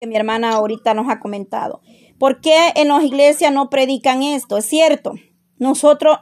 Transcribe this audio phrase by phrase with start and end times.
[0.00, 1.80] que mi hermana ahorita nos ha comentado.
[2.18, 4.56] ¿Por qué en las iglesias no predican esto?
[4.56, 5.14] Es cierto,
[5.58, 6.18] nosotros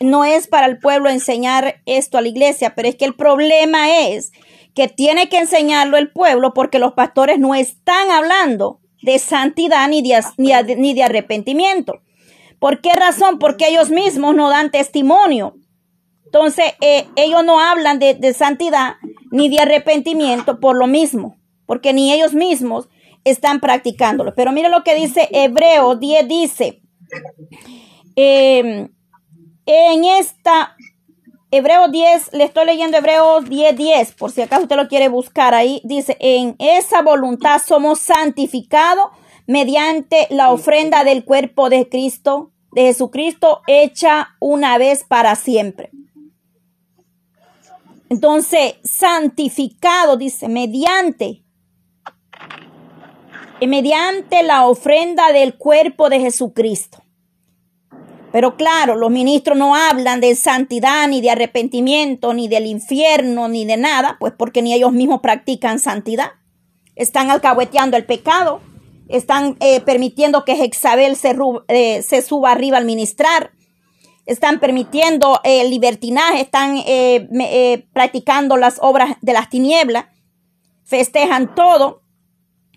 [0.00, 4.06] no es para el pueblo enseñar esto a la iglesia, pero es que el problema
[4.06, 4.32] es
[4.74, 10.02] que tiene que enseñarlo el pueblo porque los pastores no están hablando de santidad ni
[10.02, 12.02] de, arrepentimiento.
[12.60, 13.38] ¿Por qué razón?
[13.38, 15.56] Porque ellos mismos no dan testimonio.
[16.24, 18.94] Entonces, eh, ellos no hablan de santidad
[19.32, 22.88] ni de arrepentimiento por lo mismo, porque ni ellos mismos
[23.26, 24.34] están practicándolo.
[24.34, 26.80] Pero mire lo que dice Hebreo 10, dice,
[28.14, 28.88] em,
[29.66, 30.76] en esta,
[31.50, 35.54] Hebreo 10, le estoy leyendo Hebreo 10, 10, por si acaso usted lo quiere buscar
[35.54, 39.08] ahí, dice, en esa voluntad somos santificados
[39.48, 45.90] mediante la ofrenda del cuerpo de Cristo, de Jesucristo, hecha una vez para siempre.
[48.08, 51.45] Entonces, santificado, dice, mediante
[53.64, 57.02] mediante la ofrenda del cuerpo de Jesucristo.
[58.32, 63.64] Pero claro, los ministros no hablan de santidad, ni de arrepentimiento, ni del infierno, ni
[63.64, 66.32] de nada, pues porque ni ellos mismos practican santidad.
[66.96, 68.60] Están alcahueteando el pecado,
[69.08, 71.34] están eh, permitiendo que Jezabel se,
[71.68, 73.52] eh, se, suba arriba al ministrar,
[74.26, 80.06] están permitiendo el libertinaje, están eh, practicando las obras de las tinieblas,
[80.84, 82.02] festejan todo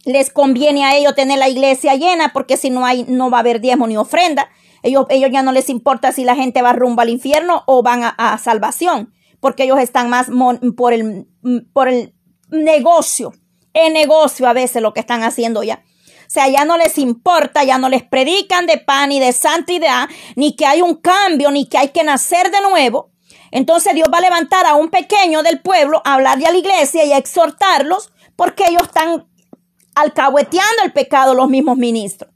[0.05, 3.41] les conviene a ellos tener la iglesia llena porque si no hay, no va a
[3.41, 4.49] haber diezmo ni ofrenda.
[4.81, 8.03] Ellos, ellos ya no les importa si la gente va rumbo al infierno o van
[8.03, 10.27] a, salvación, porque ellos están más
[10.77, 11.27] por el,
[11.73, 12.13] por el
[12.49, 13.33] negocio,
[13.73, 15.83] el negocio a veces lo que están haciendo ya.
[16.29, 20.07] O sea, ya no les importa, ya no les predican de pan y de santidad,
[20.35, 23.11] ni que hay un cambio, ni que hay que nacer de nuevo.
[23.51, 27.03] Entonces Dios va a levantar a un pequeño del pueblo a hablarle a la iglesia
[27.03, 29.27] y a exhortarlos porque ellos están
[30.01, 32.31] alcahueteando el pecado los mismos ministros.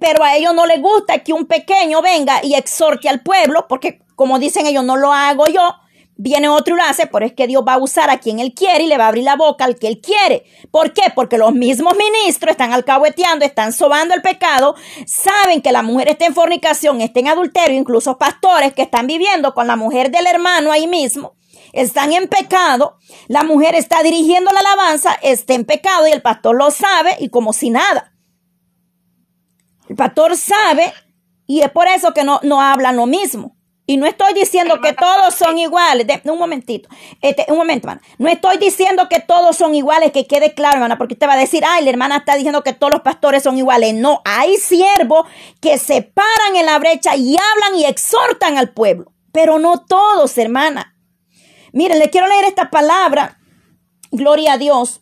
[0.00, 4.00] Pero a ellos no les gusta que un pequeño venga y exhorte al pueblo, porque
[4.14, 5.74] como dicen ellos, no lo hago yo,
[6.16, 8.52] viene otro y lo hace, pero es que Dios va a usar a quien Él
[8.52, 10.44] quiere y le va a abrir la boca al que Él quiere.
[10.70, 11.02] ¿Por qué?
[11.14, 14.74] Porque los mismos ministros están alcahueteando, están sobando el pecado,
[15.06, 19.54] saben que la mujer está en fornicación, está en adulterio, incluso pastores que están viviendo
[19.54, 21.37] con la mujer del hermano ahí mismo
[21.72, 22.98] están en pecado,
[23.28, 27.28] la mujer está dirigiendo la alabanza, está en pecado y el pastor lo sabe y
[27.28, 28.14] como si nada.
[29.88, 30.92] El pastor sabe
[31.46, 33.58] y es por eso que no, no hablan lo mismo.
[33.90, 36.06] Y no estoy diciendo que todos son iguales.
[36.24, 36.90] un momentito.
[37.22, 38.06] Este, un momento, hermana.
[38.18, 41.38] No estoy diciendo que todos son iguales, que quede claro, hermana, porque usted va a
[41.38, 43.94] decir, ay, la hermana está diciendo que todos los pastores son iguales.
[43.94, 45.26] No, hay siervos
[45.62, 49.14] que se paran en la brecha y hablan y exhortan al pueblo.
[49.32, 50.97] Pero no todos, hermana.
[51.72, 53.38] Miren, le quiero leer esta palabra.
[54.10, 55.00] Gloria a Dios.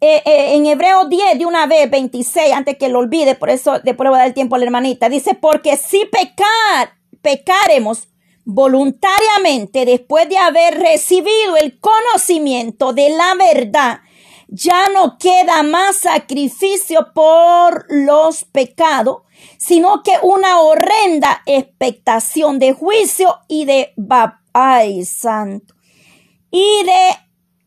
[0.00, 3.80] Eh, eh, en Hebreo 10 de una vez, 26, antes que lo olvide, por eso
[3.82, 5.08] después voy a dar el tiempo a la hermanita.
[5.08, 6.92] Dice, porque si pecar,
[7.22, 8.08] pecaremos
[8.44, 14.00] voluntariamente después de haber recibido el conocimiento de la verdad,
[14.48, 19.22] ya no queda más sacrificio por los pecados,
[19.58, 25.74] sino que una horrenda expectación de juicio y de vapor ay santo,
[26.50, 27.16] y de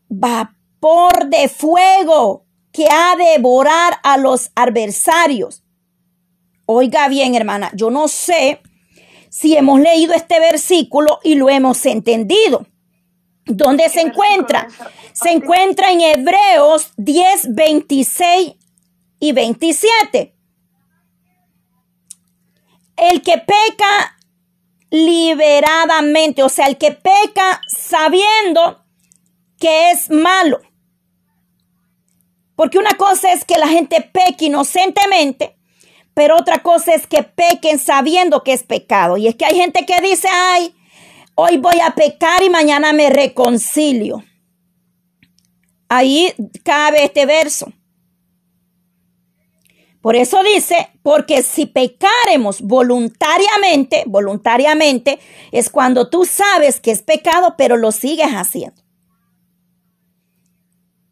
[0.08, 5.62] vapor de fuego que ha de devorar a los adversarios.
[6.66, 8.60] Oiga bien, hermana, yo no sé
[9.28, 12.66] si hemos leído este versículo y lo hemos entendido.
[13.44, 14.66] ¿Dónde se encuentra?
[15.12, 18.54] Se encuentra en Hebreos 10, 26
[19.20, 20.34] y 27.
[22.96, 24.16] El que peca
[24.90, 28.84] liberadamente, o sea, el que peca sabiendo
[29.58, 30.60] que es malo.
[32.56, 35.56] Porque una cosa es que la gente peque inocentemente,
[36.12, 39.16] pero otra cosa es que pequen sabiendo que es pecado.
[39.16, 40.74] Y es que hay gente que dice, ay,
[41.34, 44.24] hoy voy a pecar y mañana me reconcilio.
[45.88, 47.72] Ahí cabe este verso.
[50.00, 55.18] Por eso dice, porque si pecaremos voluntariamente, voluntariamente,
[55.52, 58.80] es cuando tú sabes que es pecado, pero lo sigues haciendo.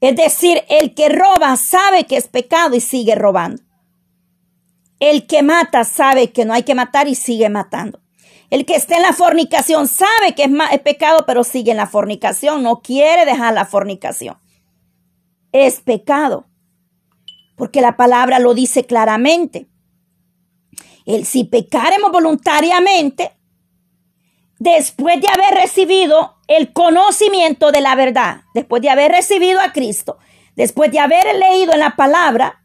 [0.01, 3.63] Es decir, el que roba sabe que es pecado y sigue robando.
[5.01, 8.01] El que mata sabe que no hay que matar y sigue matando.
[8.49, 11.87] El que está en la fornicación sabe que es, es pecado, pero sigue en la
[11.87, 14.39] fornicación, no quiere dejar la fornicación.
[15.53, 16.48] Es pecado
[17.59, 19.69] porque la palabra lo dice claramente.
[21.05, 23.33] El si pecaremos voluntariamente,
[24.59, 30.19] después de haber recibido el conocimiento de la verdad, después de haber recibido a Cristo,
[30.59, 32.65] Después de haber leído en la palabra,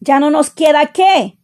[0.00, 1.38] ya no nos queda qué.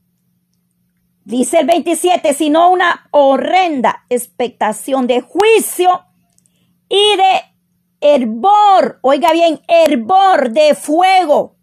[1.22, 6.06] Dice el 27, sino una horrenda expectación de juicio
[6.88, 7.42] y de
[8.00, 11.54] hervor, oiga bien, hervor de fuego.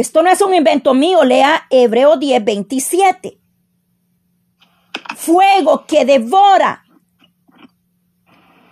[0.00, 3.38] Esto no es un invento mío, lea Hebreo 10, 27.
[5.14, 6.86] Fuego que devora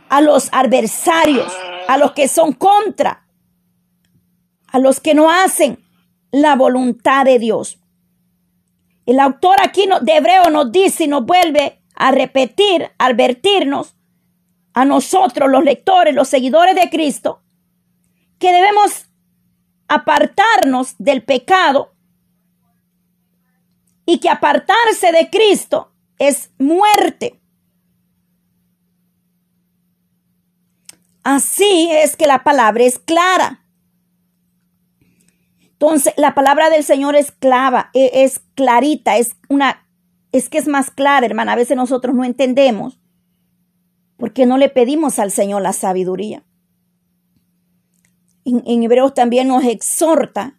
[0.09, 1.53] a los adversarios,
[1.87, 3.29] a los que son contra,
[4.69, 5.85] a los que no hacen
[6.31, 7.79] la voluntad de Dios.
[9.05, 13.97] El autor aquí de Hebreo nos dice y nos vuelve a repetir, advertirnos
[14.73, 17.43] a nosotros, los lectores, los seguidores de Cristo,
[18.39, 19.08] que debemos
[19.89, 21.95] apartarnos del pecado
[24.07, 27.41] y que apartarse de Cristo es muerte.
[31.25, 33.65] Así es que la palabra es clara.
[35.61, 39.87] Entonces, la palabra del Señor es clava, e, es clarita, es una,
[40.33, 41.53] es que es más clara, hermana.
[41.53, 42.99] A veces nosotros no entendemos
[44.17, 46.45] porque no le pedimos al Señor la sabiduría.
[48.49, 50.59] En, Hebreos también nos exhorta,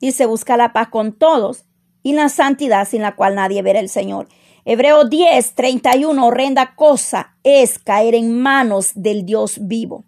[0.00, 1.64] dice, busca la paz con todos
[2.02, 4.28] y la santidad sin la cual nadie verá el Señor.
[4.64, 10.04] Hebreo 10, 31, horrenda cosa es caer en manos del Dios vivo.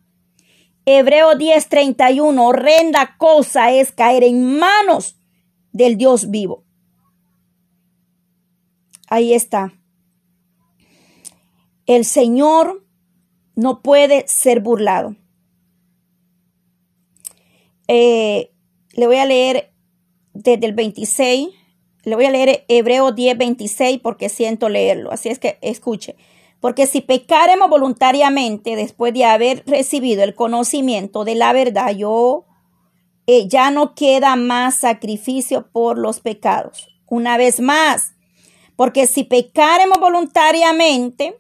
[0.84, 5.16] Hebreo 10, 31, horrenda cosa es caer en manos
[5.72, 6.64] del Dios vivo.
[9.08, 9.72] Ahí está.
[11.86, 12.86] El Señor
[13.56, 15.16] no puede ser burlado.
[17.92, 18.52] Eh,
[18.92, 19.72] le voy a leer
[20.32, 21.48] desde el 26
[22.04, 25.12] le voy a leer Hebreo 10, 26 porque siento leerlo.
[25.12, 26.16] Así es que escuche.
[26.60, 32.46] Porque si pecaremos voluntariamente después de haber recibido el conocimiento de la verdad, yo
[33.26, 36.88] eh, ya no queda más sacrificio por los pecados.
[37.06, 38.14] Una vez más,
[38.76, 41.38] porque si pecaremos voluntariamente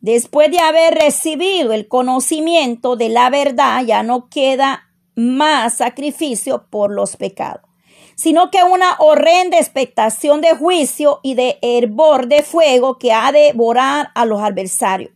[0.00, 4.85] después de haber recibido el conocimiento de la verdad, ya no queda
[5.16, 7.66] más sacrificio por los pecados
[8.16, 13.52] sino que una horrenda expectación de juicio y de hervor de fuego que ha de
[13.52, 15.12] devorar a los adversarios.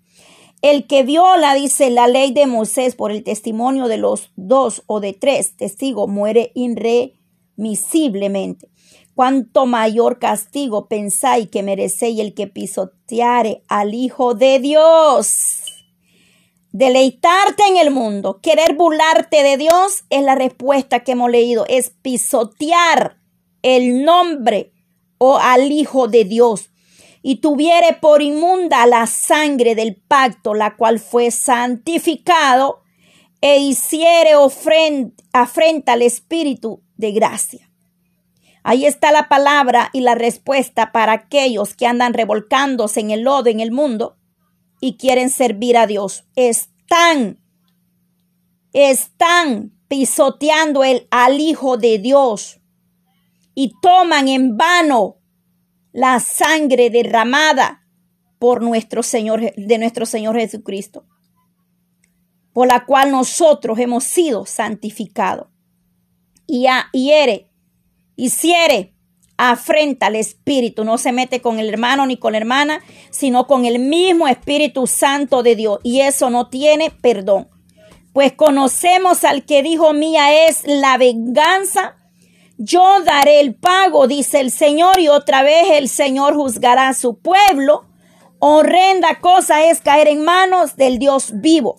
[0.63, 5.01] El que viola, dice la ley de Moisés, por el testimonio de los dos o
[5.01, 8.69] de tres testigos, muere irremisiblemente.
[9.15, 15.70] Cuanto mayor castigo pensáis que merecéis el que pisoteare al Hijo de Dios.
[16.73, 21.91] Deleitarte en el mundo, querer burlarte de Dios es la respuesta que hemos leído, es
[21.91, 23.19] pisotear
[23.63, 24.73] el nombre
[25.19, 26.71] o al Hijo de Dios
[27.23, 32.83] y tuviere por inmunda la sangre del pacto, la cual fue santificado,
[33.41, 34.31] e hiciere
[35.33, 37.71] afrenta al Espíritu de gracia.
[38.63, 43.49] Ahí está la palabra y la respuesta para aquellos que andan revolcándose en el lodo
[43.49, 44.20] en el mundo
[44.81, 46.25] y quieren servir a Dios.
[46.35, 47.39] Están,
[48.73, 52.61] están pisoteando el, al Hijo de Dios
[53.55, 55.19] y toman en vano
[55.93, 57.87] la sangre derramada
[58.39, 61.05] por nuestro Señor, de nuestro Señor Jesucristo,
[62.55, 65.49] por la cual nosotros hemos sido santificados.
[66.47, 67.51] Y a, hiere,
[68.17, 68.95] hiciere
[69.43, 73.65] afrenta al Espíritu, no se mete con el hermano ni con la hermana, sino con
[73.65, 75.81] el mismo Espíritu Santo de Dios.
[75.83, 77.49] Y eso no tiene perdón.
[78.13, 81.97] Pues conocemos al que dijo mía es la venganza.
[82.59, 87.19] Yo daré el pago, dice el Señor, y otra vez el Señor juzgará a su
[87.19, 87.87] pueblo.
[88.41, 91.77] Horrenda cosa es caer en manos del Dios vivo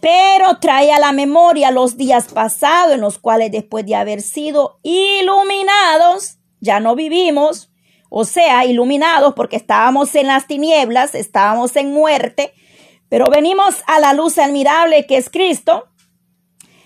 [0.00, 4.78] pero trae a la memoria los días pasados en los cuales después de haber sido
[4.82, 7.70] iluminados, ya no vivimos,
[8.08, 12.54] o sea, iluminados porque estábamos en las tinieblas, estábamos en muerte,
[13.08, 15.88] pero venimos a la luz admirable que es Cristo,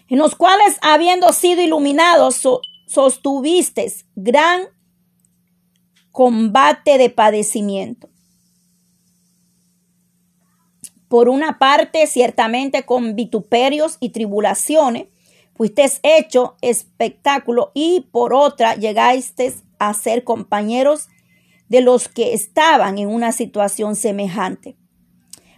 [0.08, 2.42] en los cuales habiendo sido iluminados
[2.86, 4.62] sostuviste gran
[6.10, 8.13] combate de padecimiento
[11.14, 15.06] por una parte, ciertamente con vituperios y tribulaciones,
[15.54, 21.06] fuisteis hecho espectáculo y por otra llegasteis a ser compañeros
[21.68, 24.76] de los que estaban en una situación semejante.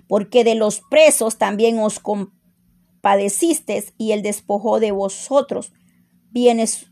[0.07, 5.73] Porque de los presos también os compadecisteis y el despojó de vosotros
[6.29, 6.89] bienes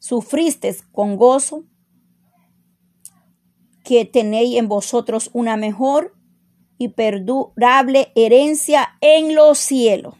[0.00, 1.62] sufristeis con gozo
[3.84, 6.13] que tenéis en vosotros una mejor
[6.78, 10.14] y perdurable herencia en los cielos.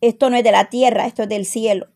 [0.00, 1.88] esto no es de la tierra, esto es del cielo.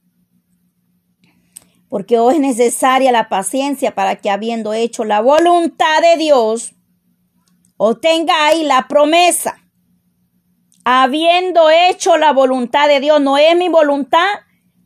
[1.88, 6.74] Porque hoy es necesaria la paciencia para que habiendo hecho la voluntad de Dios,
[7.76, 9.62] obtengáis la promesa.
[10.84, 14.26] Habiendo hecho la voluntad de Dios, no es mi voluntad,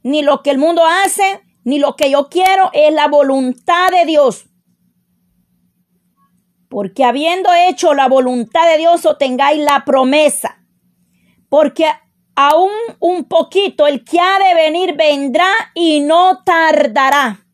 [0.03, 4.05] ni lo que el mundo hace, ni lo que yo quiero, es la voluntad de
[4.05, 4.47] Dios.
[6.73, 10.65] Porque habiendo hecho la voluntad de Dios, obtengáis la promesa.
[11.51, 11.85] Porque
[12.35, 17.45] aún un poquito el que ha de venir vendrá y no tardará.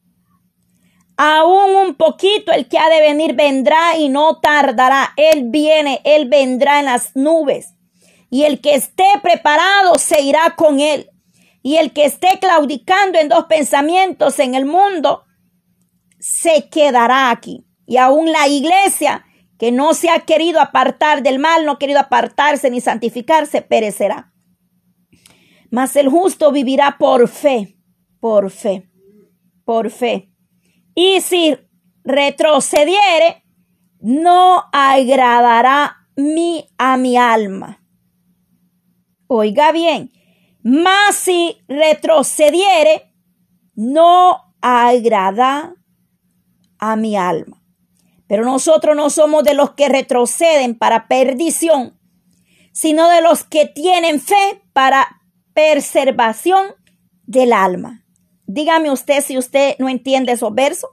[1.17, 5.15] Aún un poquito el que ha de venir vendrá y no tardará.
[5.17, 7.75] Él viene, él vendrá en las nubes.
[8.31, 11.11] Y el que esté preparado se irá con él.
[11.61, 15.25] Y el que esté claudicando en dos pensamientos en el mundo,
[16.21, 17.68] se quedará aquí.
[17.89, 19.25] Y aún la iglesia
[19.59, 24.35] que no se ha querido apartar del mal, no ha querido apartarse ni santificarse, perecerá.
[25.71, 27.79] Mas el justo vivirá por fe,
[28.21, 28.91] por fe,
[29.65, 30.31] por fe.
[30.95, 31.57] Y si
[32.05, 33.43] retrocediere,
[34.01, 37.83] no agradará mi, a mi alma.
[39.29, 40.13] Oiga bien,
[40.63, 43.15] mas si retrocediere,
[43.75, 45.75] no agrada
[46.79, 47.59] a mi alma.
[48.29, 51.99] Pero nosotros no somos de los que retroceden para perdición,
[52.73, 55.23] sino de los que tienen fe para
[55.55, 56.67] preservación
[57.27, 58.05] del alma.
[58.47, 60.91] Dígame usted si usted no entiende esos versos,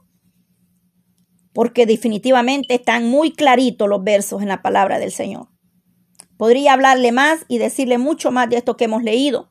[1.52, 5.48] porque definitivamente están muy claritos los versos en la palabra del Señor.
[6.36, 9.50] Podría hablarle más y decirle mucho más de esto que hemos leído.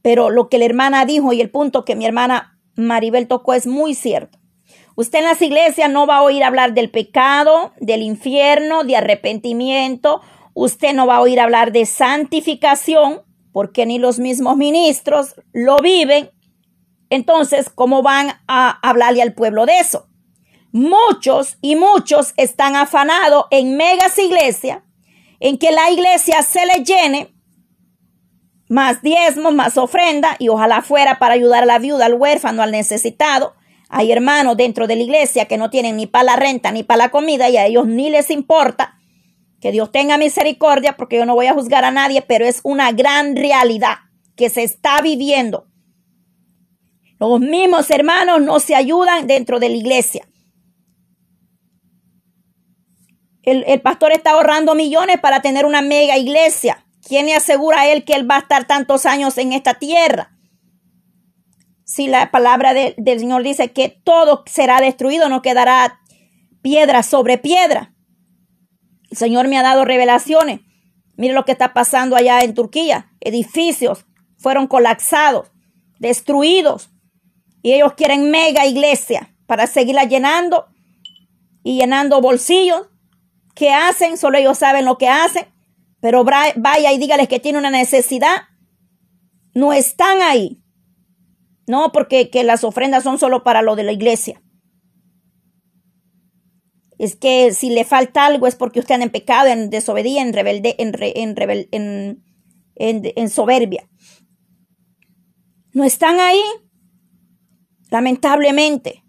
[0.00, 3.66] Pero lo que la hermana dijo y el punto que mi hermana Maribel tocó es
[3.66, 4.39] muy cierto.
[5.00, 10.20] Usted en las iglesias no va a oír hablar del pecado, del infierno, de arrepentimiento.
[10.52, 16.30] Usted no va a oír hablar de santificación, porque ni los mismos ministros lo viven.
[17.08, 20.06] Entonces, ¿cómo van a hablarle al pueblo de eso?
[20.70, 24.82] Muchos y muchos están afanados en megas iglesias,
[25.40, 27.34] en que la iglesia se le llene
[28.68, 32.70] más diezmos, más ofrenda, y ojalá fuera para ayudar a la viuda, al huérfano, al
[32.70, 33.54] necesitado.
[33.92, 36.98] Hay hermanos dentro de la iglesia que no tienen ni para la renta ni para
[36.98, 39.00] la comida y a ellos ni les importa
[39.60, 42.92] que Dios tenga misericordia porque yo no voy a juzgar a nadie, pero es una
[42.92, 43.96] gran realidad
[44.36, 45.66] que se está viviendo.
[47.18, 50.26] Los mismos hermanos no se ayudan dentro de la iglesia.
[53.42, 56.86] El, el, pastor está ahorrando millones para tener una mega iglesia.
[57.06, 60.39] ¿Quién le asegura a él que él va a estar tantos años en esta tierra?
[61.90, 66.00] Si la palabra de, del Señor dice que todo será destruido, no quedará
[66.62, 67.92] piedra sobre piedra.
[69.10, 70.60] El Señor me ha dado revelaciones.
[71.16, 73.10] Mire lo que está pasando allá en Turquía.
[73.18, 74.06] Edificios
[74.38, 75.50] fueron colapsados,
[75.98, 76.90] destruidos.
[77.60, 80.66] Y ellos quieren mega iglesia para seguirla llenando
[81.64, 82.86] y llenando bolsillos.
[83.56, 84.16] ¿Qué hacen?
[84.16, 85.46] Solo ellos saben lo que hacen.
[85.98, 88.44] Pero vaya y dígales que tiene una necesidad.
[89.54, 90.62] No están ahí.
[91.70, 94.42] No, porque que las ofrendas son solo para lo de la iglesia
[97.00, 100.34] es que si le falta algo es porque usted anda en pecado, en desobediencia, en
[100.34, 102.22] rebelde, en,
[102.76, 103.88] en, soberbia.
[105.72, 106.42] No están ahí,
[107.90, 109.02] lamentablemente.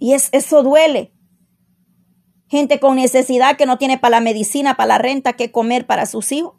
[0.00, 1.14] Y es, eso duele.
[2.48, 6.06] Gente con necesidad que no tiene para la medicina, para la renta, que comer para
[6.06, 6.54] sus hijos.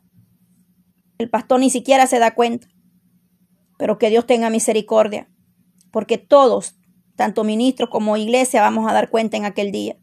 [1.17, 2.69] El pastor ni siquiera se da cuenta.
[3.77, 5.29] Pero que Dios tenga misericordia.
[5.91, 6.75] Porque todos,
[7.15, 9.97] tanto ministros como iglesia, vamos a dar cuenta en aquel día.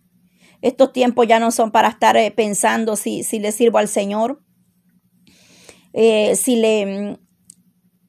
[0.62, 4.42] Estos tiempos ya no son para estar eh, pensando si, si, le sirvo al Señor,
[5.92, 7.18] eh, si, le,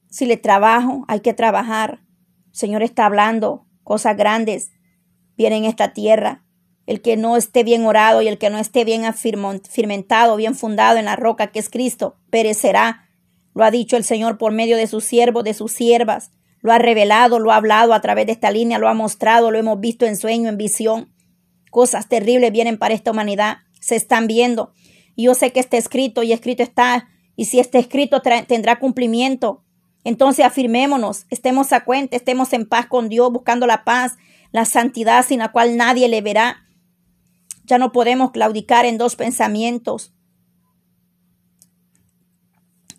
[0.08, 2.00] si le trabajo, hay que trabajar.
[2.46, 4.72] El Señor está hablando cosas grandes,
[5.36, 6.44] vienen en esta tierra.
[6.86, 10.98] El que no esté bien orado y el que no esté bien afirmentado, bien fundado
[10.98, 13.05] en la roca que es Cristo, perecerá.
[13.56, 16.30] Lo ha dicho el Señor por medio de sus siervos, de sus siervas.
[16.60, 19.56] Lo ha revelado, lo ha hablado a través de esta línea, lo ha mostrado, lo
[19.56, 21.10] hemos visto en sueño, en visión.
[21.70, 24.74] Cosas terribles vienen para esta humanidad, se están viendo.
[25.14, 27.08] Y yo sé que está escrito y escrito está.
[27.34, 29.64] Y si está escrito tendrá cumplimiento.
[30.04, 34.18] Entonces afirmémonos, estemos a cuenta, estemos en paz con Dios, buscando la paz,
[34.52, 36.66] la santidad sin la cual nadie le verá.
[37.64, 40.12] Ya no podemos claudicar en dos pensamientos.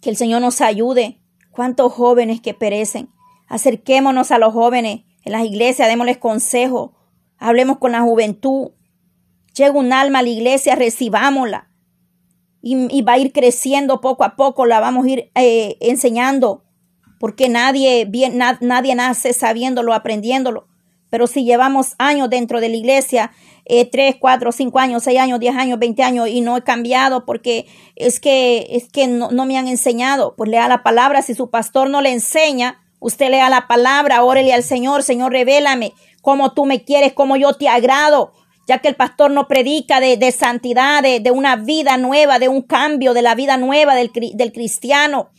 [0.07, 1.19] Que el Señor nos ayude.
[1.51, 3.09] ¿Cuántos jóvenes que perecen?
[3.49, 6.93] Acerquémonos a los jóvenes en las iglesias, démosles consejo,
[7.37, 8.69] Hablemos con la juventud.
[9.53, 11.69] Llega un alma a la iglesia, recibámosla.
[12.61, 16.63] y, va a ir creciendo poco a poco, la vamos a ir eh, enseñando,
[17.19, 20.69] porque nadie, bien, nadie nace sabiéndolo, aprendiéndolo.
[21.09, 23.31] Pero si llevamos años dentro de la iglesia,
[23.69, 27.25] eh, tres, cuatro, cinco años, seis años, diez años, veinte años, y no he cambiado
[27.25, 31.21] porque es que, es que no, no me han enseñado, pues lea la palabra.
[31.21, 35.93] Si su pastor no le enseña, usted lea la palabra, órele al Señor, Señor, revélame
[36.21, 38.33] cómo tú me quieres, cómo yo te agrado,
[38.67, 42.50] ya que el pastor no predica de, de santidad, de, de, una vida nueva, de
[42.50, 45.29] un cambio, de la vida nueva del, del cristiano.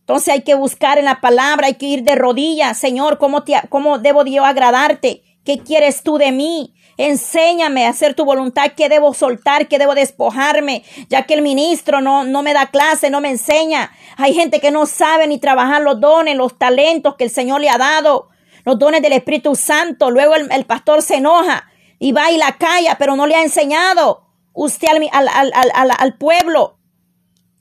[0.00, 2.76] Entonces hay que buscar en la palabra, hay que ir de rodillas.
[2.76, 5.22] Señor, ¿cómo, te, cómo debo yo agradarte?
[5.50, 6.76] ¿Qué quieres tú de mí?
[6.96, 12.00] Enséñame a hacer tu voluntad, qué debo soltar, qué debo despojarme, ya que el ministro
[12.00, 13.90] no, no me da clase, no me enseña.
[14.16, 17.68] Hay gente que no sabe ni trabajar los dones, los talentos que el Señor le
[17.68, 18.28] ha dado,
[18.64, 20.12] los dones del Espíritu Santo.
[20.12, 23.42] Luego el, el pastor se enoja y va y la calla, pero no le ha
[23.42, 26.78] enseñado usted al, al, al, al pueblo.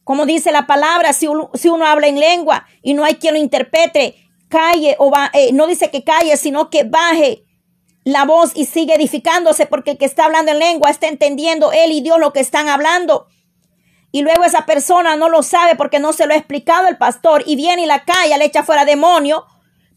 [0.04, 3.34] Como dice la palabra, si uno, si uno, habla en lengua y no hay quien
[3.34, 4.16] lo interprete,
[4.48, 7.46] calle o va, eh, no dice que calle, sino que baje
[8.10, 11.92] la voz y sigue edificándose porque el que está hablando en lengua está entendiendo él
[11.92, 13.28] y Dios lo que están hablando.
[14.12, 17.44] Y luego esa persona no lo sabe porque no se lo ha explicado el pastor
[17.46, 19.46] y viene y la calla, le echa fuera demonio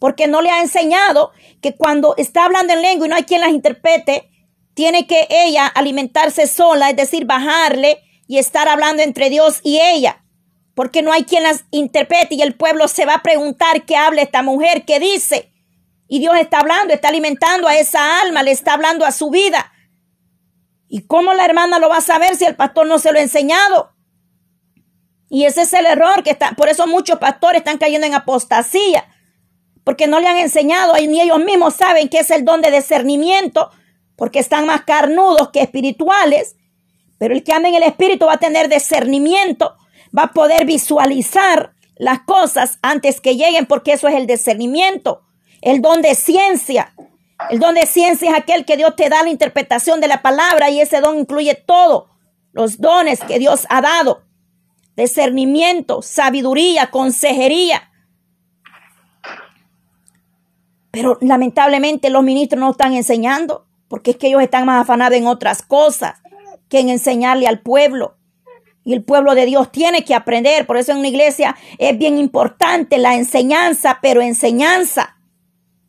[0.03, 3.41] porque no le ha enseñado que cuando está hablando en lengua y no hay quien
[3.41, 4.29] las interprete,
[4.75, 10.25] tiene que ella alimentarse sola, es decir, bajarle y estar hablando entre Dios y ella,
[10.75, 14.23] porque no hay quien las interprete y el pueblo se va a preguntar qué habla
[14.23, 15.52] esta mujer, qué dice.
[16.13, 19.73] Y Dios está hablando, está alimentando a esa alma, le está hablando a su vida.
[20.87, 23.23] ¿Y cómo la hermana lo va a saber si el pastor no se lo ha
[23.23, 23.95] enseñado?
[25.31, 29.09] Y ese es el error que está, por eso muchos pastores están cayendo en apostasía,
[29.85, 33.71] porque no le han enseñado, ni ellos mismos saben qué es el don de discernimiento,
[34.15, 36.57] porque están más carnudos que espirituales
[37.23, 39.77] pero el que anda en el Espíritu va a tener discernimiento,
[40.15, 45.23] va a poder visualizar las cosas antes que lleguen, porque eso es el discernimiento,
[45.63, 46.93] el don de ciencia.
[47.49, 50.71] El don de ciencia es aquel que Dios te da la interpretación de la palabra
[50.71, 52.11] y ese don incluye todo,
[52.53, 54.25] los dones que Dios ha dado.
[54.97, 57.91] Discernimiento, sabiduría, consejería.
[60.91, 65.27] Pero lamentablemente los ministros no están enseñando, porque es que ellos están más afanados en
[65.27, 66.21] otras cosas
[66.69, 68.19] que en enseñarle al pueblo.
[68.85, 70.67] Y el pueblo de Dios tiene que aprender.
[70.67, 75.17] Por eso en una iglesia es bien importante la enseñanza, pero enseñanza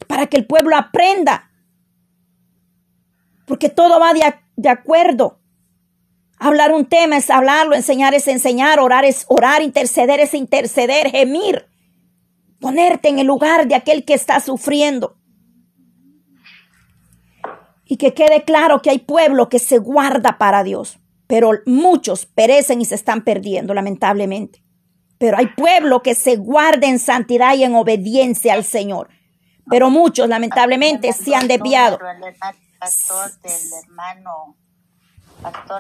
[0.08, 1.52] para que el pueblo aprenda.
[3.46, 5.40] Porque todo va de, acuerdo.
[6.40, 11.68] Hablar un tema es hablarlo, enseñar es enseñar, orar es orar, interceder es interceder, gemir.
[12.60, 15.18] Ponerte en el lugar de aquel que está sufriendo.
[17.86, 22.82] Y que quede claro que hay pueblo que se guarda para Dios, pero muchos perecen
[22.82, 24.64] y se están perdiendo, lamentablemente.
[25.18, 29.10] Pero hay pueblo que se guarda en santidad y en obediencia al Señor.
[29.70, 32.00] Pero muchos, lamentablemente, se han desviado.